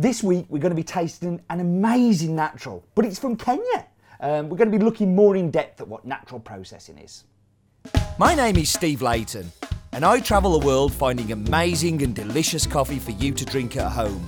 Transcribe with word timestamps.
This 0.00 0.22
week 0.22 0.46
we're 0.48 0.60
going 0.60 0.70
to 0.70 0.74
be 0.76 0.82
tasting 0.82 1.42
an 1.50 1.60
amazing 1.60 2.34
natural, 2.34 2.82
but 2.94 3.04
it's 3.04 3.18
from 3.18 3.36
Kenya. 3.36 3.84
Um, 4.18 4.48
we're 4.48 4.56
going 4.56 4.72
to 4.72 4.78
be 4.78 4.82
looking 4.82 5.14
more 5.14 5.36
in 5.36 5.50
depth 5.50 5.78
at 5.82 5.88
what 5.88 6.06
natural 6.06 6.40
processing 6.40 6.96
is. 6.96 7.24
My 8.18 8.34
name 8.34 8.56
is 8.56 8.70
Steve 8.70 9.02
Leighton, 9.02 9.52
and 9.92 10.02
I 10.02 10.20
travel 10.20 10.58
the 10.58 10.66
world 10.66 10.94
finding 10.94 11.32
amazing 11.32 12.02
and 12.02 12.14
delicious 12.14 12.66
coffee 12.66 12.98
for 12.98 13.10
you 13.10 13.34
to 13.34 13.44
drink 13.44 13.76
at 13.76 13.92
home. 13.92 14.24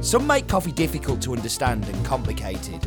Some 0.00 0.26
make 0.26 0.48
coffee 0.48 0.72
difficult 0.72 1.20
to 1.24 1.34
understand 1.34 1.84
and 1.84 2.06
complicated, 2.06 2.80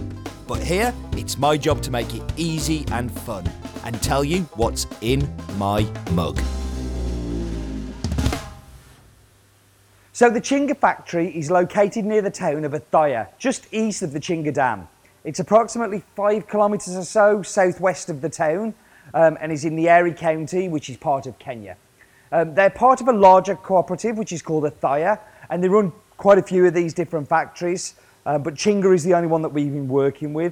but 0.47 0.63
here 0.63 0.91
it's 1.11 1.37
my 1.37 1.57
job 1.57 1.79
to 1.83 1.91
make 1.91 2.15
it 2.15 2.23
easy 2.37 2.85
and 2.91 3.11
fun 3.11 3.47
and 3.85 4.01
tell 4.01 4.23
you 4.23 4.41
what's 4.55 4.87
in 5.01 5.31
my 5.59 5.83
mug. 6.13 6.39
So 10.19 10.29
the 10.29 10.41
Chinga 10.41 10.77
factory 10.77 11.29
is 11.29 11.49
located 11.49 12.03
near 12.03 12.21
the 12.21 12.29
town 12.29 12.65
of 12.65 12.73
Othaya, 12.73 13.29
just 13.37 13.73
east 13.73 14.01
of 14.01 14.11
the 14.11 14.19
Chinga 14.19 14.53
Dam. 14.53 14.85
It's 15.23 15.39
approximately 15.39 16.03
five 16.13 16.45
kilometres 16.45 16.93
or 16.93 17.05
so 17.05 17.41
southwest 17.41 18.09
of 18.09 18.19
the 18.19 18.27
town 18.27 18.73
um, 19.13 19.37
and 19.39 19.49
is 19.49 19.63
in 19.63 19.77
the 19.77 19.85
Nyeri 19.85 20.17
County, 20.17 20.67
which 20.67 20.89
is 20.89 20.97
part 20.97 21.25
of 21.25 21.39
Kenya. 21.39 21.77
Um, 22.33 22.53
they're 22.53 22.69
part 22.69 22.99
of 22.99 23.07
a 23.07 23.13
larger 23.13 23.55
cooperative, 23.55 24.17
which 24.17 24.33
is 24.33 24.41
called 24.41 24.65
Othaya, 24.65 25.21
and 25.49 25.63
they 25.63 25.69
run 25.69 25.93
quite 26.17 26.37
a 26.37 26.43
few 26.43 26.65
of 26.65 26.73
these 26.73 26.93
different 26.93 27.29
factories, 27.29 27.95
uh, 28.25 28.37
but 28.37 28.55
Chinga 28.55 28.93
is 28.93 29.05
the 29.05 29.13
only 29.13 29.29
one 29.29 29.41
that 29.43 29.53
we've 29.53 29.71
been 29.71 29.87
working 29.87 30.33
with. 30.33 30.51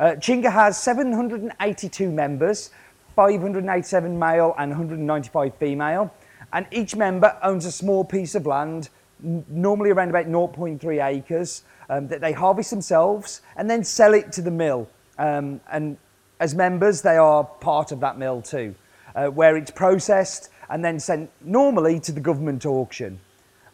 Uh, 0.00 0.16
Chinga 0.18 0.50
has 0.50 0.82
782 0.82 2.10
members, 2.10 2.70
587 3.14 4.18
male 4.18 4.52
and 4.58 4.70
195 4.70 5.54
female, 5.58 6.12
and 6.52 6.66
each 6.70 6.96
member 6.96 7.36
owns 7.42 7.66
a 7.66 7.72
small 7.72 8.04
piece 8.04 8.34
of 8.34 8.46
land, 8.46 8.88
normally 9.20 9.90
around 9.90 10.10
about 10.10 10.26
0.3 10.26 11.04
acres, 11.04 11.64
um, 11.88 12.08
that 12.08 12.20
they 12.20 12.32
harvest 12.32 12.70
themselves 12.70 13.42
and 13.56 13.70
then 13.70 13.84
sell 13.84 14.14
it 14.14 14.32
to 14.32 14.42
the 14.42 14.50
mill. 14.50 14.88
Um, 15.18 15.60
and 15.70 15.96
as 16.40 16.54
members, 16.54 17.02
they 17.02 17.16
are 17.16 17.44
part 17.44 17.92
of 17.92 18.00
that 18.00 18.18
mill 18.18 18.42
too, 18.42 18.74
uh, 19.14 19.26
where 19.26 19.56
it's 19.56 19.70
processed 19.70 20.50
and 20.68 20.84
then 20.84 20.98
sent 20.98 21.30
normally 21.40 22.00
to 22.00 22.12
the 22.12 22.20
government 22.20 22.66
auction. 22.66 23.20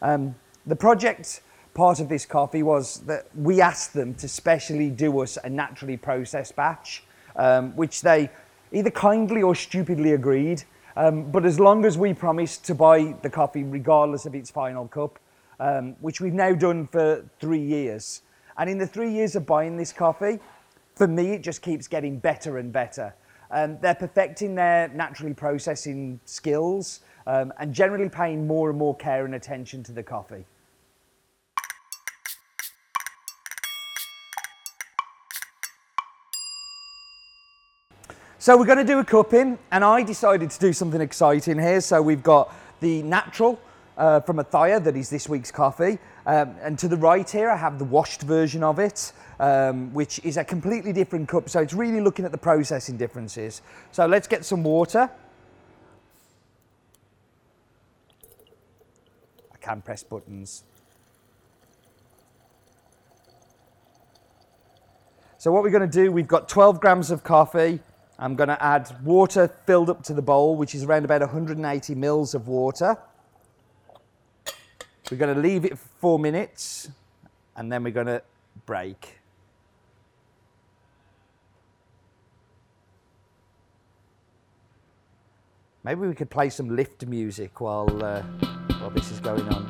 Um, 0.01 0.35
the 0.65 0.75
project 0.75 1.41
part 1.73 1.99
of 1.99 2.07
this 2.07 2.25
coffee 2.25 2.63
was 2.63 2.99
that 3.01 3.25
we 3.35 3.61
asked 3.61 3.93
them 3.93 4.13
to 4.15 4.27
specially 4.27 4.89
do 4.89 5.19
us 5.21 5.37
a 5.43 5.49
naturally 5.49 5.97
processed 5.97 6.55
batch, 6.55 7.03
um, 7.35 7.75
which 7.75 8.01
they 8.01 8.29
either 8.71 8.91
kindly 8.91 9.41
or 9.41 9.55
stupidly 9.55 10.13
agreed. 10.13 10.63
Um, 10.95 11.31
but 11.31 11.45
as 11.45 11.59
long 11.59 11.85
as 11.85 11.97
we 11.97 12.13
promised 12.13 12.65
to 12.65 12.75
buy 12.75 13.15
the 13.23 13.29
coffee 13.29 13.63
regardless 13.63 14.25
of 14.25 14.35
its 14.35 14.51
final 14.51 14.87
cup, 14.87 15.19
um, 15.63 15.95
which 16.01 16.19
we've 16.19 16.33
now 16.33 16.53
done 16.53 16.85
for 16.87 17.23
three 17.39 17.61
years. 17.61 18.21
And 18.57 18.69
in 18.69 18.77
the 18.77 18.85
three 18.85 19.11
years 19.11 19.35
of 19.37 19.45
buying 19.45 19.77
this 19.77 19.93
coffee, 19.93 20.39
for 20.95 21.07
me, 21.07 21.31
it 21.31 21.41
just 21.41 21.61
keeps 21.61 21.87
getting 21.87 22.19
better 22.19 22.57
and 22.57 22.71
better. 22.71 23.15
Um, 23.49 23.77
they're 23.79 23.95
perfecting 23.95 24.55
their 24.55 24.89
naturally 24.89 25.33
processing 25.33 26.19
skills 26.25 26.99
um, 27.25 27.53
and 27.59 27.73
generally 27.73 28.09
paying 28.09 28.45
more 28.45 28.69
and 28.69 28.77
more 28.77 28.95
care 28.95 29.23
and 29.23 29.35
attention 29.35 29.83
to 29.83 29.93
the 29.93 30.03
coffee. 30.03 30.45
So 38.37 38.57
we're 38.57 38.65
going 38.65 38.79
to 38.79 38.83
do 38.83 38.99
a 38.99 39.05
cupping, 39.05 39.57
and 39.71 39.85
I 39.85 40.03
decided 40.03 40.49
to 40.49 40.59
do 40.59 40.73
something 40.73 40.99
exciting 40.99 41.57
here. 41.57 41.79
So 41.79 42.01
we've 42.01 42.21
got 42.21 42.53
the 42.81 43.01
natural 43.03 43.61
uh, 43.97 44.19
from 44.21 44.37
Othaya 44.37 44.83
that 44.83 44.95
is 44.95 45.09
this 45.09 45.29
week's 45.29 45.51
coffee, 45.51 45.99
um, 46.25 46.55
and 46.61 46.77
to 46.79 46.87
the 46.87 46.97
right 46.97 47.29
here 47.29 47.49
I 47.49 47.57
have 47.57 47.79
the 47.79 47.85
washed 47.85 48.21
version 48.21 48.63
of 48.63 48.79
it, 48.79 49.13
um, 49.39 49.93
which 49.93 50.19
is 50.23 50.37
a 50.37 50.43
completely 50.43 50.93
different 50.93 51.27
cup. 51.27 51.49
So 51.49 51.59
it's 51.59 51.73
really 51.73 52.01
looking 52.01 52.25
at 52.25 52.31
the 52.31 52.37
processing 52.37 52.97
differences. 52.97 53.61
So 53.91 54.05
let's 54.05 54.27
get 54.27 54.45
some 54.45 54.63
water. 54.63 55.09
I 59.53 59.57
can 59.57 59.81
press 59.81 60.03
buttons. 60.03 60.63
So 65.43 65.51
what 65.51 65.61
we're 65.61 65.71
going 65.71 65.89
to 65.89 66.03
do, 66.03 66.09
we've 66.09 66.25
got 66.25 66.47
12 66.47 66.79
grams 66.79 67.11
of 67.11 67.25
coffee. 67.25 67.81
I'm 68.17 68.35
going 68.35 68.47
to 68.47 68.63
add 68.63 68.95
water 69.03 69.49
filled 69.65 69.89
up 69.89 70.01
to 70.03 70.13
the 70.13 70.21
bowl, 70.21 70.55
which 70.55 70.73
is 70.73 70.85
around 70.85 71.03
about 71.03 71.19
180 71.19 71.95
mils 71.95 72.33
of 72.33 72.47
water. 72.47 72.97
We're 75.11 75.17
going 75.17 75.35
to 75.35 75.41
leave 75.41 75.65
it 75.65 75.77
for 75.77 75.87
four 75.99 76.19
minutes 76.19 76.89
and 77.55 77.71
then 77.71 77.83
we're 77.83 77.91
going 77.91 78.07
to 78.07 78.21
break. 78.65 79.19
Maybe 85.83 86.07
we 86.07 86.15
could 86.15 86.29
play 86.29 86.49
some 86.49 86.75
lift 86.75 87.05
music 87.05 87.59
while, 87.59 88.03
uh, 88.03 88.21
while 88.79 88.89
this 88.89 89.11
is 89.11 89.19
going 89.19 89.47
on. 89.49 89.69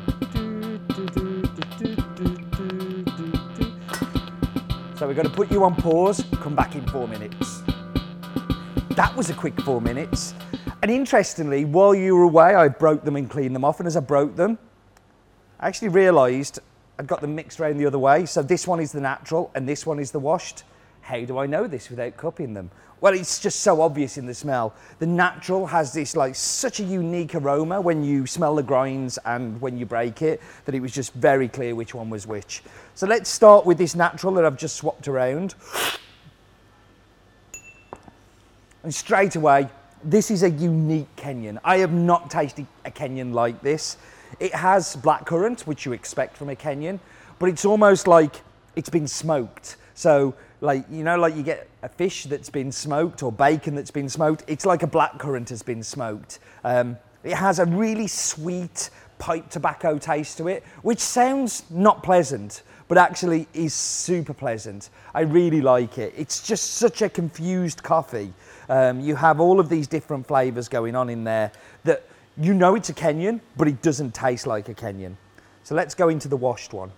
So 4.95 5.07
we're 5.07 5.15
going 5.15 5.27
to 5.27 5.33
put 5.33 5.51
you 5.51 5.63
on 5.63 5.75
pause, 5.75 6.23
come 6.35 6.55
back 6.55 6.75
in 6.75 6.87
four 6.87 7.07
minutes. 7.07 7.63
That 8.91 9.13
was 9.17 9.31
a 9.31 9.33
quick 9.33 9.59
four 9.61 9.81
minutes. 9.81 10.35
And 10.83 10.91
interestingly, 10.91 11.65
while 11.65 11.95
you 11.95 12.15
were 12.15 12.23
away, 12.23 12.53
I 12.53 12.67
broke 12.67 13.03
them 13.03 13.15
and 13.15 13.29
cleaned 13.29 13.55
them 13.55 13.65
off. 13.65 13.79
And 13.79 13.87
as 13.87 13.97
I 13.97 14.01
broke 14.01 14.35
them, 14.35 14.59
I 15.59 15.67
actually 15.67 15.89
realised 15.89 16.59
I'd 16.99 17.07
got 17.07 17.21
them 17.21 17.35
mixed 17.35 17.59
around 17.59 17.77
the 17.77 17.85
other 17.85 17.99
way. 17.99 18.25
So 18.25 18.41
this 18.41 18.67
one 18.67 18.79
is 18.79 18.91
the 18.91 19.01
natural 19.01 19.51
and 19.55 19.67
this 19.67 19.85
one 19.85 19.99
is 19.99 20.11
the 20.11 20.19
washed. 20.19 20.63
How 21.01 21.23
do 21.25 21.37
I 21.37 21.45
know 21.45 21.67
this 21.67 21.89
without 21.89 22.15
cupping 22.17 22.53
them? 22.53 22.71
Well, 23.01 23.13
it's 23.13 23.41
just 23.41 23.59
so 23.59 23.81
obvious 23.81 24.17
in 24.17 24.25
the 24.25 24.33
smell. 24.33 24.73
The 24.99 25.05
natural 25.05 25.67
has 25.67 25.91
this 25.91 26.15
like 26.15 26.35
such 26.35 26.79
a 26.79 26.83
unique 26.83 27.35
aroma 27.35 27.81
when 27.81 28.01
you 28.01 28.25
smell 28.25 28.55
the 28.55 28.63
grinds 28.63 29.19
and 29.25 29.59
when 29.59 29.77
you 29.77 29.85
break 29.85 30.21
it 30.21 30.39
that 30.63 30.73
it 30.73 30.79
was 30.79 30.93
just 30.93 31.13
very 31.13 31.49
clear 31.49 31.75
which 31.75 31.93
one 31.93 32.09
was 32.09 32.25
which. 32.25 32.63
So 32.95 33.05
let's 33.05 33.29
start 33.29 33.65
with 33.65 33.77
this 33.77 33.95
natural 33.95 34.33
that 34.35 34.45
I've 34.45 34.57
just 34.57 34.77
swapped 34.77 35.09
around. 35.09 35.55
And 38.83 38.95
straight 38.95 39.35
away, 39.35 39.67
this 40.03 40.31
is 40.31 40.43
a 40.43 40.49
unique 40.49 41.13
Kenyan. 41.17 41.57
I 41.63 41.79
have 41.79 41.91
not 41.91 42.29
tasted 42.29 42.67
a 42.85 42.91
Kenyan 42.91 43.33
like 43.33 43.61
this. 43.61 43.97
It 44.39 44.53
has 44.53 44.95
blackcurrant, 44.97 45.61
which 45.61 45.85
you 45.85 45.93
expect 45.93 46.37
from 46.37 46.49
a 46.49 46.55
Kenyan, 46.55 46.99
but 47.39 47.49
it's 47.49 47.65
almost 47.65 48.07
like 48.07 48.41
it's 48.75 48.89
been 48.89 49.07
smoked. 49.07 49.77
So, 49.95 50.33
like, 50.61 50.85
you 50.89 51.03
know, 51.03 51.17
like 51.17 51.35
you 51.35 51.43
get 51.43 51.67
a 51.83 51.89
fish 51.89 52.23
that's 52.25 52.49
been 52.49 52.71
smoked 52.71 53.21
or 53.21 53.31
bacon 53.31 53.75
that's 53.75 53.91
been 53.91 54.09
smoked, 54.09 54.43
it's 54.47 54.65
like 54.65 54.83
a 54.83 54.87
blackcurrant 54.87 55.49
has 55.49 55.61
been 55.61 55.83
smoked. 55.83 56.39
Um, 56.63 56.97
it 57.23 57.33
has 57.33 57.59
a 57.59 57.65
really 57.65 58.07
sweet 58.07 58.89
pipe 59.19 59.49
tobacco 59.49 59.97
taste 59.97 60.37
to 60.39 60.47
it, 60.47 60.63
which 60.81 60.99
sounds 60.99 61.63
not 61.69 62.03
pleasant, 62.03 62.63
but 62.87 62.97
actually 62.97 63.47
is 63.53 63.73
super 63.73 64.33
pleasant. 64.33 64.89
I 65.13 65.21
really 65.21 65.61
like 65.61 65.97
it. 65.97 66.13
It's 66.17 66.45
just 66.45 66.75
such 66.75 67.01
a 67.01 67.09
confused 67.09 67.83
coffee. 67.83 68.33
Um, 68.67 68.99
you 68.99 69.15
have 69.15 69.39
all 69.39 69.59
of 69.59 69.69
these 69.69 69.87
different 69.87 70.27
flavours 70.27 70.67
going 70.67 70.95
on 70.95 71.09
in 71.09 71.23
there 71.23 71.51
that 71.85 72.03
you 72.37 72.53
know 72.53 72.75
it's 72.75 72.89
a 72.89 72.93
Kenyan, 72.93 73.41
but 73.57 73.67
it 73.67 73.81
doesn't 73.81 74.13
taste 74.13 74.47
like 74.47 74.69
a 74.69 74.73
Kenyan. 74.73 75.15
So 75.63 75.75
let's 75.75 75.95
go 75.95 76.09
into 76.09 76.27
the 76.27 76.37
washed 76.37 76.73
one. 76.73 76.91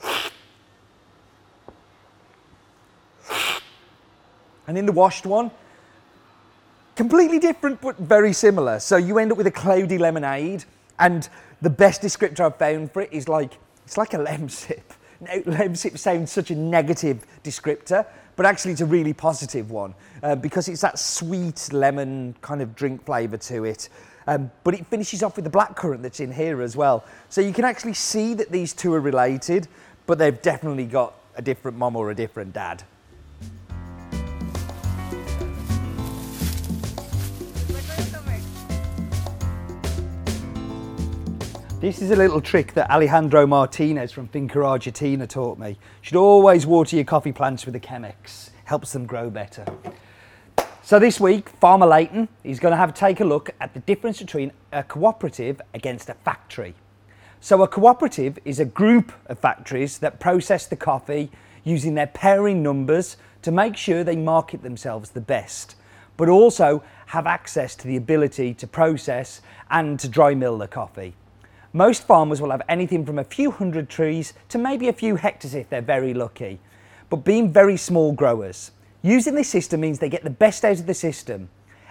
And 4.68 4.78
in 4.78 4.86
the 4.86 4.92
washed 4.92 5.26
one, 5.26 5.52
completely 6.96 7.40
different 7.40 7.82
but 7.82 7.98
very 7.98 8.34
similar. 8.34 8.80
So 8.80 8.98
you 8.98 9.20
end 9.20 9.32
up 9.32 9.38
with 9.38 9.48
a 9.48 9.52
cloudy 9.52 9.98
lemonade, 9.98 10.64
and 10.98 11.28
the 11.62 11.70
best 11.70 12.02
descriptor 12.02 12.40
I've 12.42 12.58
found 12.58 12.92
for 12.92 13.02
it 13.02 13.12
is 13.12 13.28
like 13.28 13.58
it's 13.86 13.98
like 13.98 14.14
a 14.14 14.18
Lemsip. 14.26 14.82
Now, 15.22 15.34
Lemsip 15.34 15.98
sounds 15.98 16.32
such 16.32 16.52
a 16.52 16.56
negative 16.56 17.26
descriptor, 17.44 18.06
but 18.36 18.46
actually 18.46 18.72
it's 18.74 18.82
a 18.82 18.86
really 18.86 19.14
positive 19.14 19.72
one 19.72 19.94
uh, 20.24 20.36
because 20.36 20.68
it's 20.68 20.82
that 20.82 21.00
sweet 21.00 21.72
lemon 21.72 22.36
kind 22.42 22.62
of 22.62 22.76
drink 22.76 23.06
flavour 23.06 23.38
to 23.38 23.64
it. 23.66 23.90
Um, 24.28 24.52
but 24.64 24.74
it 24.74 24.88
finishes 24.88 25.22
off 25.22 25.36
with 25.36 25.46
the 25.46 25.52
blackcurrant 25.52 26.02
that's 26.02 26.20
in 26.20 26.32
here 26.32 26.62
as 26.62 26.76
well. 26.76 27.04
So 27.30 27.42
you 27.42 27.54
can 27.54 27.66
actually 27.66 27.94
see 27.94 28.34
that 28.34 28.52
these 28.52 28.74
two 28.74 28.94
are 28.94 29.00
related, 29.00 29.68
but 30.08 30.18
they've 30.18 30.42
definitely 30.42 30.86
got 30.86 31.14
a 31.36 31.42
different 31.42 31.78
mom 31.78 31.96
or 31.96 32.12
a 32.12 32.16
different 32.16 32.54
dad. 32.54 32.84
This 41.82 42.02
is 42.02 42.10
a 42.10 42.16
little 42.16 42.42
trick 42.42 42.74
that 42.74 42.90
Alejandro 42.90 43.46
Martinez 43.46 44.12
from 44.12 44.28
Finca 44.30 44.64
Argentina 44.64 45.28
taught 45.28 45.60
me. 45.60 45.70
You 45.70 45.76
should 46.02 46.16
always 46.16 46.66
water 46.66 46.96
your 46.96 47.06
coffee 47.06 47.32
plants 47.32 47.68
with 47.68 47.76
a 47.76 47.80
Chemex. 47.80 48.50
Helps 48.64 48.94
them 48.94 49.06
grow 49.06 49.30
better. 49.30 49.66
So 50.86 51.00
this 51.00 51.20
week, 51.20 51.50
Farmer 51.50 51.88
Leighton 51.88 52.30
is 52.44 52.60
going 52.60 52.72
to 52.72 52.78
have 52.78 52.94
to 52.94 53.00
take 53.00 53.20
a 53.20 53.26
look 53.26 53.50
at 53.60 53.74
the 53.74 53.80
difference 53.80 54.20
between 54.20 54.52
a 54.72 54.84
cooperative 54.84 55.60
against 55.74 56.10
a 56.10 56.14
factory. 56.14 56.76
So, 57.42 57.64
a 57.64 57.68
cooperative 57.68 58.38
is 58.46 58.60
a 58.60 58.66
group 58.66 59.12
of 59.26 59.40
factories 59.40 59.98
that 59.98 60.20
process 60.20 60.68
the 60.68 60.76
coffee 60.76 61.32
using 61.64 61.96
their 61.96 62.06
pairing 62.06 62.62
numbers 62.62 63.18
to 63.42 63.52
make 63.52 63.76
sure 63.76 64.04
they 64.04 64.16
market 64.16 64.62
themselves 64.62 65.10
the 65.10 65.22
best, 65.22 65.76
but 66.18 66.30
also 66.30 66.84
have 67.08 67.26
access 67.26 67.76
to 67.78 67.88
the 67.88 67.98
ability 67.98 68.54
to 68.54 68.68
process 68.68 69.42
and 69.72 70.00
to 70.02 70.08
dry 70.08 70.36
mill 70.36 70.60
the 70.60 70.68
coffee. 70.68 71.16
Most 71.74 72.06
farmers 72.06 72.40
will 72.40 72.52
have 72.52 72.62
anything 72.70 73.08
from 73.08 73.18
a 73.18 73.24
few 73.24 73.50
hundred 73.50 73.90
trees 73.90 74.36
to 74.50 74.60
maybe 74.60 74.88
a 74.88 74.94
few 74.94 75.16
hectares 75.16 75.56
if 75.56 75.68
they're 75.68 75.82
very 75.82 76.14
lucky, 76.14 76.60
but 77.10 77.26
being 77.26 77.52
very 77.52 77.76
small 77.76 78.12
growers. 78.12 78.70
Using 79.06 79.36
this 79.36 79.50
system 79.50 79.82
means 79.82 80.00
they 80.00 80.10
get 80.10 80.24
the 80.24 80.32
best 80.32 80.66
out 80.66 80.80
of 80.80 80.88
the 80.88 80.94
system. 80.96 81.48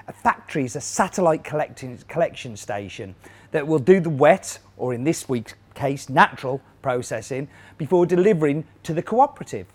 A 0.08 0.12
factory 0.12 0.64
is 0.64 0.75
a 0.75 0.81
satellite 0.81 1.44
collection 1.44 2.56
station 2.56 3.14
that 3.52 3.69
will 3.69 3.78
do 3.78 4.00
the 4.00 4.11
wet, 4.11 4.58
or 4.76 4.93
in 4.93 5.05
this 5.05 5.28
week's 5.28 5.55
case, 5.76 6.08
natural 6.08 6.61
processing 6.82 7.46
before 7.78 8.05
delivering 8.05 8.64
to 8.82 8.93
the 8.93 9.00
cooperative. 9.00 9.69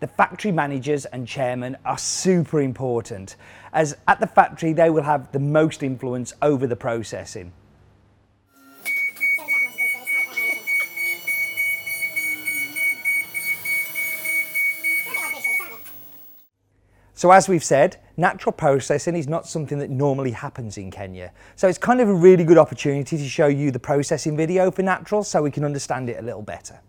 The 0.00 0.08
factory 0.08 0.52
managers 0.52 1.06
and 1.06 1.26
chairman 1.26 1.78
are 1.86 1.96
super 1.96 2.60
important, 2.60 3.36
as 3.72 3.96
at 4.06 4.20
the 4.20 4.26
factory 4.26 4.74
they 4.74 4.90
will 4.90 5.04
have 5.04 5.32
the 5.32 5.38
most 5.38 5.82
influence 5.82 6.34
over 6.42 6.66
the 6.66 6.76
processing. 6.76 7.54
So, 17.24 17.30
as 17.30 17.48
we've 17.48 17.64
said, 17.64 17.96
natural 18.18 18.52
processing 18.52 19.16
is 19.16 19.26
not 19.26 19.48
something 19.48 19.78
that 19.78 19.88
normally 19.88 20.32
happens 20.32 20.76
in 20.76 20.90
Kenya. 20.90 21.32
So, 21.56 21.68
it's 21.68 21.78
kind 21.78 22.02
of 22.02 22.10
a 22.10 22.12
really 22.12 22.44
good 22.44 22.58
opportunity 22.58 23.16
to 23.16 23.26
show 23.26 23.46
you 23.46 23.70
the 23.70 23.78
processing 23.78 24.36
video 24.36 24.70
for 24.70 24.82
natural 24.82 25.24
so 25.24 25.42
we 25.42 25.50
can 25.50 25.64
understand 25.64 26.10
it 26.10 26.18
a 26.18 26.22
little 26.22 26.42
better. 26.42 26.82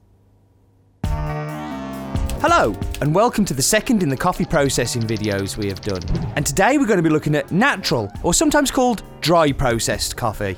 Hello, 2.41 2.75
and 2.99 3.15
welcome 3.15 3.45
to 3.45 3.53
the 3.53 3.61
second 3.61 4.03
in 4.03 4.09
the 4.09 4.17
coffee 4.17 4.43
processing 4.43 5.03
videos 5.03 5.55
we 5.55 5.69
have 5.69 5.79
done. 5.79 6.03
And 6.35 6.45
today 6.45 6.77
we're 6.77 6.85
going 6.85 6.97
to 6.97 7.01
be 7.01 7.09
looking 7.09 7.35
at 7.35 7.49
natural, 7.51 8.11
or 8.21 8.33
sometimes 8.33 8.71
called 8.71 9.03
dry 9.21 9.53
processed 9.53 10.17
coffee. 10.17 10.57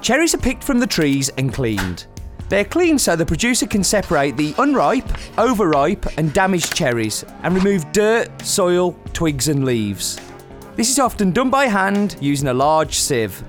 Cherries 0.00 0.34
are 0.34 0.38
picked 0.38 0.64
from 0.64 0.78
the 0.78 0.86
trees 0.86 1.28
and 1.36 1.52
cleaned. 1.52 2.06
They're 2.54 2.64
cleaned 2.64 3.00
so 3.00 3.16
the 3.16 3.26
producer 3.26 3.66
can 3.66 3.82
separate 3.82 4.36
the 4.36 4.54
unripe, 4.58 5.10
overripe, 5.38 6.06
and 6.18 6.32
damaged 6.32 6.72
cherries 6.72 7.24
and 7.42 7.52
remove 7.52 7.90
dirt, 7.90 8.28
soil, 8.42 8.96
twigs, 9.12 9.48
and 9.48 9.64
leaves. 9.64 10.20
This 10.76 10.88
is 10.88 11.00
often 11.00 11.32
done 11.32 11.50
by 11.50 11.66
hand 11.66 12.16
using 12.20 12.46
a 12.46 12.54
large 12.54 12.94
sieve. 12.94 13.42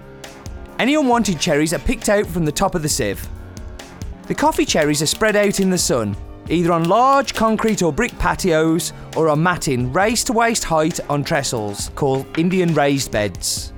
Any 0.79 0.95
unwanted 0.95 1.39
cherries 1.39 1.71
are 1.71 1.77
picked 1.77 2.09
out 2.09 2.25
from 2.25 2.45
the 2.45 2.51
top 2.51 2.73
of 2.73 2.81
the 2.81 2.89
sieve. 2.89 3.29
The 4.25 4.33
coffee 4.33 4.65
cherries 4.65 5.03
are 5.03 5.05
spread 5.05 5.35
out 5.35 5.59
in 5.59 5.69
the 5.69 5.77
sun, 5.77 6.17
either 6.49 6.71
on 6.71 6.89
large 6.89 7.35
concrete 7.35 7.83
or 7.83 7.93
brick 7.93 8.17
patios 8.17 8.91
or 9.15 9.29
on 9.29 9.43
matting 9.43 9.93
raised 9.93 10.25
to 10.25 10.33
waist 10.33 10.63
height 10.63 10.99
on 11.11 11.23
trestles 11.23 11.91
called 11.93 12.25
Indian 12.39 12.73
raised 12.73 13.11
beds. 13.11 13.71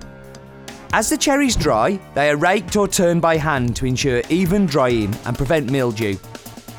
As 0.97 1.09
the 1.09 1.15
cherries 1.15 1.55
dry, 1.55 1.99
they 2.15 2.27
are 2.31 2.37
raked 2.37 2.75
or 2.75 2.87
turned 2.87 3.21
by 3.21 3.37
hand 3.37 3.75
to 3.75 3.85
ensure 3.85 4.23
even 4.29 4.65
drying 4.65 5.15
and 5.25 5.37
prevent 5.37 5.69
mildew. 5.69 6.17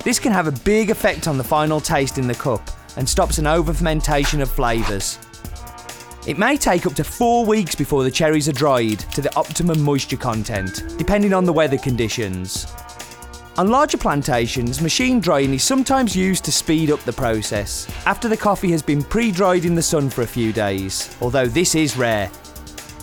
This 0.02 0.18
can 0.18 0.32
have 0.32 0.48
a 0.48 0.64
big 0.64 0.90
effect 0.90 1.28
on 1.28 1.38
the 1.38 1.44
final 1.44 1.80
taste 1.80 2.18
in 2.18 2.26
the 2.26 2.34
cup 2.34 2.68
and 2.96 3.08
stops 3.08 3.38
an 3.38 3.46
over 3.46 3.72
fermentation 3.72 4.40
of 4.40 4.50
flavours. 4.50 5.20
It 6.26 6.36
may 6.36 6.56
take 6.56 6.84
up 6.84 6.94
to 6.94 7.04
four 7.04 7.46
weeks 7.46 7.76
before 7.76 8.02
the 8.02 8.10
cherries 8.10 8.48
are 8.48 8.52
dried 8.52 8.98
to 9.12 9.20
the 9.20 9.32
optimum 9.36 9.80
moisture 9.80 10.16
content, 10.16 10.82
depending 10.98 11.32
on 11.32 11.44
the 11.44 11.52
weather 11.52 11.78
conditions. 11.78 12.66
On 13.56 13.68
larger 13.68 13.98
plantations, 13.98 14.80
machine 14.80 15.20
drying 15.20 15.54
is 15.54 15.62
sometimes 15.62 16.16
used 16.16 16.44
to 16.46 16.50
speed 16.50 16.90
up 16.90 16.98
the 17.04 17.12
process 17.12 17.86
after 18.04 18.28
the 18.28 18.36
coffee 18.36 18.72
has 18.72 18.82
been 18.82 19.00
pre 19.00 19.30
dried 19.30 19.64
in 19.64 19.76
the 19.76 19.80
sun 19.80 20.10
for 20.10 20.22
a 20.22 20.26
few 20.26 20.52
days, 20.52 21.16
although 21.20 21.46
this 21.46 21.76
is 21.76 21.96
rare. 21.96 22.28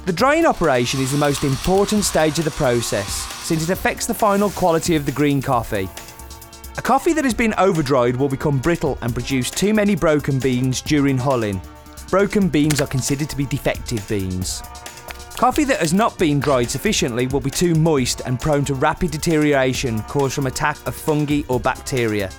The 0.05 0.13
drying 0.13 0.45
operation 0.45 1.01
is 1.01 1.11
the 1.11 1.17
most 1.17 1.43
important 1.43 2.03
stage 2.03 2.37
of 2.37 2.45
the 2.45 2.51
process 2.51 3.07
since 3.43 3.63
it 3.63 3.71
affects 3.71 4.05
the 4.05 4.13
final 4.13 4.51
quality 4.51 4.95
of 4.95 5.03
the 5.03 5.11
green 5.11 5.41
coffee. 5.41 5.89
A 6.77 6.81
coffee 6.83 7.13
that 7.13 7.23
has 7.23 7.33
been 7.33 7.55
overdried 7.57 8.15
will 8.15 8.29
become 8.29 8.59
brittle 8.59 8.99
and 9.01 9.15
produce 9.15 9.49
too 9.49 9.73
many 9.73 9.95
broken 9.95 10.37
beans 10.37 10.79
during 10.83 11.17
hulling. 11.17 11.59
Broken 12.11 12.49
beans 12.49 12.81
are 12.81 12.87
considered 12.87 13.31
to 13.31 13.35
be 13.35 13.47
defective 13.47 14.07
beans. 14.07 14.61
Coffee 15.37 15.63
that 15.63 15.79
has 15.79 15.91
not 15.91 16.19
been 16.19 16.39
dried 16.39 16.69
sufficiently 16.69 17.25
will 17.25 17.39
be 17.39 17.49
too 17.49 17.73
moist 17.73 18.21
and 18.27 18.39
prone 18.39 18.63
to 18.65 18.75
rapid 18.75 19.09
deterioration 19.09 20.03
caused 20.03 20.35
from 20.35 20.45
attack 20.45 20.77
of 20.85 20.93
fungi 20.93 21.41
or 21.47 21.59
bacteria. 21.59 22.29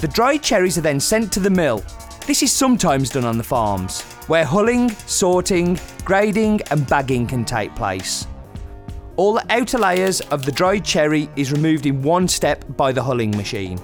The 0.00 0.08
dried 0.08 0.42
cherries 0.42 0.76
are 0.76 0.80
then 0.80 0.98
sent 0.98 1.32
to 1.34 1.40
the 1.40 1.50
mill. 1.50 1.84
This 2.26 2.42
is 2.42 2.50
sometimes 2.50 3.10
done 3.10 3.24
on 3.24 3.38
the 3.38 3.44
farms, 3.44 4.02
where 4.28 4.44
hulling, 4.44 4.90
sorting, 5.08 5.78
grading, 6.04 6.60
and 6.70 6.86
bagging 6.86 7.26
can 7.26 7.44
take 7.44 7.74
place. 7.74 8.26
All 9.16 9.34
the 9.34 9.46
outer 9.50 9.78
layers 9.78 10.20
of 10.22 10.44
the 10.44 10.52
dried 10.52 10.84
cherry 10.84 11.28
is 11.36 11.52
removed 11.52 11.86
in 11.86 12.02
one 12.02 12.26
step 12.26 12.64
by 12.76 12.90
the 12.90 13.02
hulling 13.02 13.36
machine. 13.36 13.80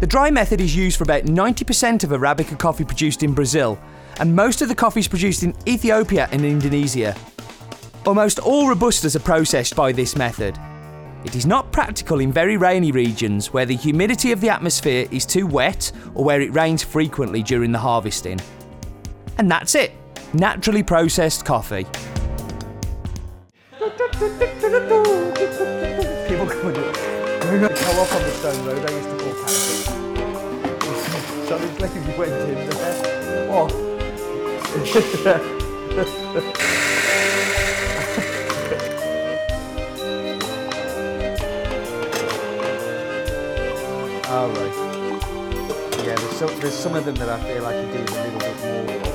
The 0.00 0.06
dry 0.06 0.30
method 0.30 0.60
is 0.60 0.74
used 0.74 0.96
for 0.96 1.04
about 1.04 1.24
90% 1.24 2.04
of 2.04 2.10
Arabica 2.10 2.58
coffee 2.58 2.84
produced 2.84 3.22
in 3.22 3.32
Brazil, 3.32 3.78
and 4.20 4.34
most 4.34 4.62
of 4.62 4.68
the 4.68 4.74
coffees 4.74 5.08
produced 5.08 5.42
in 5.42 5.54
Ethiopia 5.66 6.28
and 6.32 6.44
Indonesia. 6.44 7.14
Almost 8.06 8.38
all 8.38 8.66
Robustas 8.66 9.16
are 9.16 9.20
processed 9.20 9.74
by 9.76 9.92
this 9.92 10.16
method. 10.16 10.58
It 11.24 11.36
is 11.36 11.46
not 11.46 11.72
practical 11.72 12.20
in 12.20 12.30
very 12.30 12.58
rainy 12.58 12.92
regions 12.92 13.52
where 13.52 13.64
the 13.64 13.76
humidity 13.76 14.30
of 14.30 14.42
the 14.42 14.50
atmosphere 14.50 15.06
is 15.10 15.24
too 15.24 15.46
wet 15.46 15.90
or 16.14 16.22
where 16.22 16.42
it 16.42 16.52
rains 16.52 16.82
frequently 16.82 17.42
during 17.42 17.72
the 17.72 17.78
harvesting. 17.78 18.40
And 19.38 19.50
that's 19.50 19.74
it 19.74 19.92
naturally 20.34 20.82
processed 20.82 21.44
coffee. 21.44 21.86
People 23.78 23.94
up 28.00 28.12
on 28.12 28.22
the 28.22 28.30
stone 28.32 28.66
road 28.66 28.84
I 28.84 28.90
used 28.92 29.10
to 29.10 29.16
call. 29.18 29.34
So 31.44 31.56
it's 31.58 31.78
like 31.78 31.94
if 31.94 32.08
you 32.08 32.14
went 32.18 32.32
in 32.32 32.68
there. 32.70 33.50
Oh. 33.50 33.64
All 44.30 44.48
right. 44.48 44.74
Yeah, 45.98 46.14
there's 46.14 46.36
some, 46.36 46.60
there's 46.60 46.74
some 46.74 46.94
of 46.96 47.04
them 47.04 47.14
that 47.16 47.28
I 47.28 47.38
feel 47.44 47.62
like 47.62 47.76
are 47.76 47.92
doing 47.92 48.08
a 48.08 48.22
little 48.24 48.40
bit 48.40 48.56
more. 49.04 49.13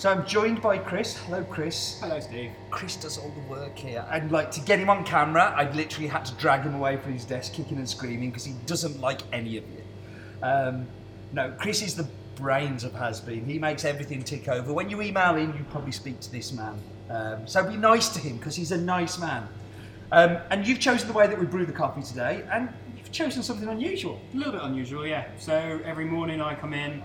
So 0.00 0.10
I'm 0.10 0.24
joined 0.24 0.62
by 0.62 0.78
Chris. 0.78 1.18
Hello, 1.18 1.44
Chris. 1.44 2.00
Hello, 2.00 2.18
Steve. 2.20 2.52
Chris 2.70 2.96
does 2.96 3.18
all 3.18 3.30
the 3.32 3.52
work 3.52 3.76
here. 3.76 4.02
And 4.10 4.32
like 4.32 4.50
to 4.52 4.60
get 4.62 4.78
him 4.78 4.88
on 4.88 5.04
camera, 5.04 5.52
I 5.54 5.70
literally 5.72 6.08
had 6.08 6.24
to 6.24 6.34
drag 6.36 6.62
him 6.62 6.74
away 6.74 6.96
from 6.96 7.12
his 7.12 7.26
desk, 7.26 7.52
kicking 7.52 7.76
and 7.76 7.86
screaming, 7.86 8.30
because 8.30 8.46
he 8.46 8.54
doesn't 8.64 8.98
like 9.02 9.20
any 9.30 9.58
of 9.58 9.64
you. 9.68 9.82
Um, 10.42 10.86
no, 11.34 11.52
Chris 11.58 11.82
is 11.82 11.96
the 11.96 12.08
brains 12.36 12.82
of 12.82 12.94
Has 12.94 13.20
Bean. 13.20 13.44
He 13.44 13.58
makes 13.58 13.84
everything 13.84 14.22
tick 14.22 14.48
over. 14.48 14.72
When 14.72 14.88
you 14.88 15.02
email 15.02 15.36
in, 15.36 15.48
you 15.52 15.66
probably 15.70 15.92
speak 15.92 16.18
to 16.20 16.32
this 16.32 16.50
man. 16.50 16.80
Um, 17.10 17.46
so 17.46 17.62
be 17.68 17.76
nice 17.76 18.08
to 18.14 18.20
him 18.20 18.38
because 18.38 18.56
he's 18.56 18.72
a 18.72 18.78
nice 18.78 19.18
man. 19.18 19.46
Um, 20.12 20.38
and 20.48 20.66
you've 20.66 20.80
chosen 20.80 21.08
the 21.08 21.14
way 21.14 21.26
that 21.26 21.38
we 21.38 21.44
brew 21.44 21.66
the 21.66 21.72
coffee 21.72 22.02
today, 22.02 22.42
and 22.50 22.70
you've 22.96 23.12
chosen 23.12 23.42
something 23.42 23.68
unusual. 23.68 24.18
A 24.32 24.36
little 24.38 24.54
bit 24.54 24.62
unusual, 24.62 25.06
yeah. 25.06 25.26
So 25.38 25.78
every 25.84 26.06
morning 26.06 26.40
I 26.40 26.54
come 26.54 26.72
in, 26.72 27.02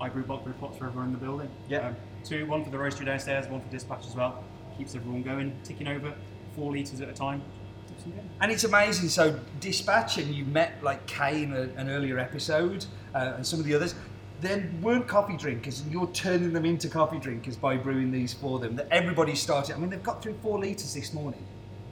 I 0.00 0.08
brew 0.08 0.22
brew 0.22 0.54
pots 0.54 0.78
for 0.78 0.86
everyone 0.86 1.08
in 1.08 1.12
the 1.12 1.18
building. 1.18 1.50
Yeah. 1.68 1.88
Um, 1.88 1.96
two, 2.28 2.46
one 2.46 2.64
for 2.64 2.70
the 2.70 2.76
roastery 2.76 3.06
downstairs, 3.06 3.46
one 3.48 3.60
for 3.60 3.68
dispatch 3.68 4.06
as 4.06 4.14
well. 4.14 4.44
Keeps 4.76 4.94
everyone 4.94 5.22
going, 5.22 5.56
ticking 5.64 5.88
over, 5.88 6.12
four 6.54 6.72
litres 6.72 7.00
at 7.00 7.08
a 7.08 7.12
time. 7.12 7.42
Keeps 7.88 8.02
them 8.02 8.12
going. 8.12 8.30
And 8.40 8.52
it's 8.52 8.64
amazing. 8.64 9.08
So 9.08 9.38
dispatch, 9.60 10.18
and 10.18 10.34
you 10.34 10.44
met 10.44 10.82
like 10.82 11.04
Kay 11.06 11.42
in 11.42 11.52
a, 11.52 11.62
an 11.76 11.88
earlier 11.88 12.18
episode, 12.18 12.84
uh, 13.14 13.34
and 13.36 13.46
some 13.46 13.58
of 13.58 13.64
the 13.66 13.74
others. 13.74 13.94
They 14.40 14.66
weren't 14.80 15.08
coffee 15.08 15.36
drinkers, 15.36 15.80
and 15.80 15.90
you're 15.90 16.06
turning 16.12 16.52
them 16.52 16.64
into 16.64 16.88
coffee 16.88 17.18
drinkers 17.18 17.56
by 17.56 17.76
brewing 17.76 18.12
these 18.12 18.32
for 18.32 18.60
them. 18.60 18.76
That 18.76 18.86
everybody 18.92 19.34
started. 19.34 19.74
I 19.74 19.78
mean, 19.78 19.90
they've 19.90 20.00
got 20.02 20.22
through 20.22 20.34
four 20.42 20.60
liters 20.60 20.94
this 20.94 21.12
morning. 21.12 21.44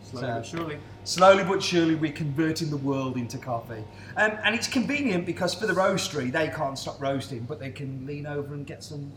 Slowly 0.05 0.27
So- 0.27 0.35
but 0.35 0.47
surely. 0.47 0.79
Slowly 1.03 1.45
but 1.45 1.61
surely, 1.63 1.97
we're 1.97 2.13
converting 2.13 2.71
the 2.71 2.77
world 2.77 3.17
into 3.17 3.39
coffee. 3.39 3.83
Um, 4.17 4.33
and 4.45 4.55
it's 4.55 4.69
convenient 4.69 5.27
because 5.27 5.55
for 5.55 5.67
the 5.67 5.73
roastery, 5.73 6.31
they 6.31 6.47
can't 6.49 6.79
stop 6.79 7.01
roasting, 7.01 7.41
but 7.45 7.59
they 7.59 7.71
can 7.71 8.07
lean 8.07 8.27
over 8.27 8.55
and 8.55 8.65
get 8.65 8.85
some, 8.85 9.11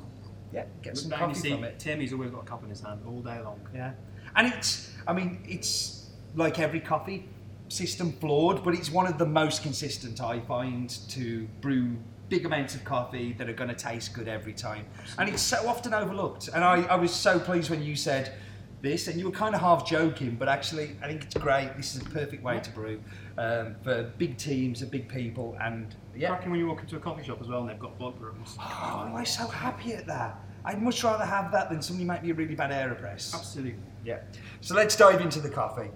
yeah, 0.53 0.65
get 0.81 0.97
some 0.97 1.11
coffee 1.11 1.33
see, 1.33 1.51
from 1.51 1.63
it. 1.63 1.79
Timmy's 1.79 2.13
always 2.13 2.31
got 2.31 2.43
a 2.43 2.45
cup 2.45 2.63
in 2.63 2.69
his 2.69 2.81
hand 2.81 3.01
all 3.05 3.21
day 3.21 3.39
long. 3.41 3.59
Yeah, 3.73 3.93
and 4.35 4.47
it's, 4.47 4.91
I 5.07 5.13
mean, 5.13 5.43
it's 5.47 6.09
like 6.35 6.59
every 6.59 6.79
coffee 6.79 7.27
system 7.67 8.11
flawed, 8.13 8.63
but 8.63 8.73
it's 8.73 8.91
one 8.91 9.07
of 9.07 9.17
the 9.17 9.25
most 9.25 9.63
consistent 9.63 10.21
I 10.21 10.39
find 10.39 10.89
to 11.09 11.47
brew 11.61 11.97
big 12.29 12.45
amounts 12.45 12.75
of 12.75 12.83
coffee 12.83 13.33
that 13.33 13.49
are 13.49 13.53
going 13.53 13.69
to 13.69 13.75
taste 13.75 14.13
good 14.13 14.27
every 14.27 14.53
time. 14.53 14.85
And 15.17 15.27
it's 15.27 15.41
so 15.41 15.67
often 15.67 15.93
overlooked. 15.93 16.49
And 16.53 16.63
I, 16.63 16.83
I 16.83 16.95
was 16.95 17.11
so 17.11 17.39
pleased 17.39 17.69
when 17.69 17.83
you 17.83 17.95
said 17.95 18.33
this, 18.81 19.07
and 19.07 19.19
you 19.19 19.25
were 19.25 19.31
kind 19.31 19.55
of 19.55 19.61
half 19.61 19.87
joking, 19.87 20.35
but 20.35 20.47
actually, 20.47 20.95
I 21.01 21.07
think 21.07 21.23
it's 21.23 21.35
great. 21.35 21.75
This 21.75 21.95
is 21.95 22.01
a 22.01 22.05
perfect 22.05 22.43
way 22.43 22.59
to 22.59 22.69
brew 22.71 23.01
um, 23.37 23.75
for 23.83 24.03
big 24.17 24.37
teams 24.37 24.81
and 24.81 24.89
big 24.89 25.09
people. 25.09 25.57
And 25.61 25.95
yeah, 26.15 26.29
Cracking 26.29 26.51
when 26.51 26.59
you 26.59 26.67
walk 26.67 26.81
into 26.81 26.95
a 26.95 26.99
coffee 26.99 27.23
shop 27.23 27.41
as 27.41 27.47
well 27.47 27.61
and 27.61 27.69
they've 27.69 27.79
got 27.79 27.97
bulk 27.99 28.15
rooms. 28.19 28.55
oh, 28.59 29.11
I'm 29.15 29.25
so 29.25 29.47
happy 29.47 29.93
at 29.93 30.05
that. 30.07 30.39
I'd 30.65 30.81
much 30.81 31.03
rather 31.03 31.25
have 31.25 31.51
that 31.51 31.69
than 31.69 31.81
somebody 31.81 32.05
make 32.05 32.23
me 32.23 32.31
a 32.31 32.33
really 32.33 32.55
bad 32.55 32.71
aeropress. 32.71 33.33
Absolutely. 33.33 33.75
Yeah. 34.03 34.19
So 34.61 34.75
let's 34.75 34.95
dive 34.95 35.21
into 35.21 35.39
the 35.39 35.49
coffee. 35.49 35.89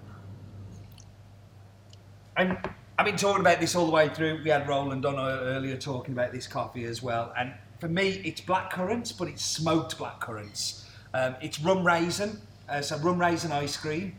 And 2.37 2.57
I've 2.97 3.05
been 3.05 3.17
talking 3.17 3.41
about 3.41 3.59
this 3.59 3.75
all 3.75 3.85
the 3.85 3.91
way 3.91 4.09
through. 4.09 4.41
We 4.43 4.49
had 4.49 4.67
Roland 4.67 5.05
on 5.05 5.15
uh, 5.15 5.39
earlier 5.41 5.77
talking 5.77 6.13
about 6.13 6.31
this 6.31 6.47
coffee 6.47 6.85
as 6.85 7.03
well. 7.03 7.33
And 7.37 7.53
for 7.79 7.87
me, 7.87 8.21
it's 8.23 8.41
black 8.41 8.71
currants, 8.71 9.11
but 9.11 9.27
it's 9.27 9.43
smoked 9.43 9.97
black 9.97 10.19
currants. 10.19 10.89
Um, 11.13 11.35
it's 11.41 11.59
rum 11.59 11.85
raisin, 11.85 12.39
uh, 12.69 12.81
so 12.81 12.97
rum 12.97 13.19
raisin 13.19 13.51
ice 13.51 13.77
cream. 13.77 14.15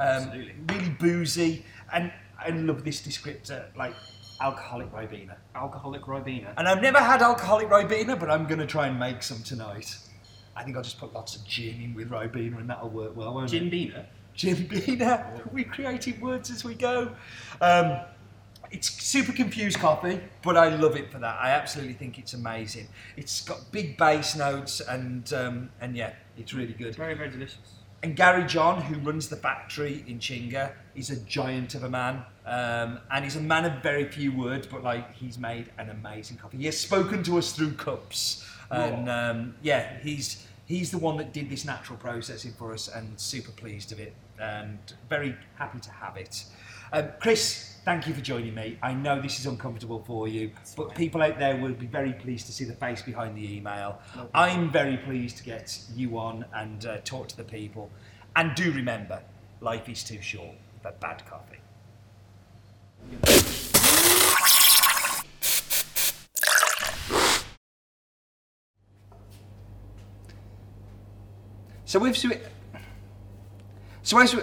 Um, 0.00 0.08
Absolutely. 0.08 0.54
Really 0.68 0.88
boozy. 0.90 1.64
And 1.92 2.12
I 2.38 2.50
love 2.50 2.84
this 2.84 3.00
descriptor, 3.00 3.64
like 3.76 3.94
alcoholic 4.40 4.92
Ribena. 4.92 5.36
Alcoholic 5.54 6.02
Ribena. 6.02 6.52
And 6.56 6.66
I've 6.66 6.82
never 6.82 6.98
had 6.98 7.22
alcoholic 7.22 7.68
Ribena, 7.68 8.18
but 8.18 8.30
I'm 8.30 8.46
going 8.46 8.58
to 8.58 8.66
try 8.66 8.88
and 8.88 8.98
make 8.98 9.22
some 9.22 9.42
tonight. 9.42 9.96
I 10.56 10.64
think 10.64 10.76
I'll 10.76 10.82
just 10.82 10.98
put 10.98 11.14
lots 11.14 11.36
of 11.36 11.44
gin 11.46 11.80
in 11.80 11.94
with 11.94 12.10
Ribena 12.10 12.58
and 12.58 12.68
that'll 12.68 12.90
work 12.90 13.16
well, 13.16 13.34
won't 13.34 13.52
it? 13.52 13.58
Gin 13.58 13.70
Beaner. 13.70 14.06
Jim 14.34 14.56
Beaner. 14.68 15.24
We're 15.52 15.64
creating 15.64 16.20
words 16.20 16.50
as 16.50 16.64
we 16.64 16.74
go. 16.74 17.12
Um, 17.60 17.98
it's 18.70 18.88
super 18.88 19.32
confused 19.32 19.78
coffee, 19.78 20.20
but 20.42 20.56
I 20.56 20.74
love 20.74 20.96
it 20.96 21.12
for 21.12 21.18
that. 21.18 21.38
I 21.40 21.50
absolutely 21.50 21.92
think 21.92 22.18
it's 22.18 22.32
amazing. 22.32 22.88
It's 23.16 23.42
got 23.42 23.70
big 23.70 23.98
bass 23.98 24.34
notes 24.34 24.80
and 24.80 25.30
um, 25.34 25.70
and 25.80 25.94
yeah, 25.94 26.14
it's 26.38 26.54
really 26.54 26.72
good. 26.72 26.96
Very, 26.96 27.14
very 27.14 27.30
delicious. 27.30 27.58
And 28.02 28.16
Gary 28.16 28.44
John, 28.44 28.82
who 28.82 28.98
runs 28.98 29.28
the 29.28 29.36
factory 29.36 30.04
in 30.08 30.18
Chinga, 30.18 30.72
is 30.96 31.10
a 31.10 31.16
giant 31.20 31.76
of 31.76 31.84
a 31.84 31.88
man, 31.88 32.24
um, 32.44 32.98
and 33.12 33.24
he's 33.24 33.36
a 33.36 33.40
man 33.40 33.64
of 33.64 33.80
very 33.80 34.04
few 34.06 34.36
words, 34.36 34.66
but 34.66 34.82
like 34.82 35.14
he's 35.14 35.38
made 35.38 35.70
an 35.78 35.88
amazing 35.88 36.36
coffee. 36.36 36.56
He 36.56 36.64
has 36.66 36.78
spoken 36.78 37.22
to 37.22 37.38
us 37.38 37.52
through 37.52 37.74
cups, 37.74 38.44
and 38.70 39.08
um, 39.08 39.54
yeah, 39.62 39.98
he's 40.00 40.48
he's 40.66 40.90
the 40.90 40.98
one 40.98 41.16
that 41.18 41.32
did 41.32 41.48
this 41.48 41.64
natural 41.64 41.96
processing 41.96 42.52
for 42.58 42.72
us, 42.72 42.88
and 42.88 43.18
super 43.20 43.52
pleased 43.52 43.92
of 43.92 44.00
it, 44.00 44.14
and 44.40 44.78
very 45.08 45.36
happy 45.54 45.78
to 45.78 45.90
have 45.92 46.16
it. 46.16 46.44
Um, 46.92 47.08
Chris, 47.20 47.71
thank 47.84 48.06
you 48.06 48.14
for 48.14 48.20
joining 48.20 48.54
me. 48.54 48.78
I 48.82 48.94
know 48.94 49.20
this 49.20 49.40
is 49.40 49.46
uncomfortable 49.46 50.02
for 50.06 50.28
you, 50.28 50.52
but 50.76 50.94
people 50.94 51.22
out 51.22 51.38
there 51.38 51.56
will 51.56 51.72
be 51.72 51.86
very 51.86 52.12
pleased 52.12 52.46
to 52.46 52.52
see 52.52 52.64
the 52.64 52.74
face 52.74 53.02
behind 53.02 53.36
the 53.36 53.56
email. 53.56 53.98
I'm 54.34 54.70
very 54.70 54.96
pleased 54.96 55.38
to 55.38 55.44
get 55.44 55.78
you 55.94 56.18
on 56.18 56.44
and 56.54 56.86
uh, 56.86 56.98
talk 57.04 57.28
to 57.28 57.36
the 57.36 57.44
people. 57.44 57.90
And 58.36 58.54
do 58.54 58.72
remember, 58.72 59.22
life 59.60 59.88
is 59.88 60.04
too 60.04 60.22
short 60.22 60.54
for 60.82 60.92
bad 61.00 61.24
coffee. 61.26 61.58
So 71.84 71.98
we've 71.98 72.16
so 72.16 72.30
as 74.18 74.34
we, 74.34 74.42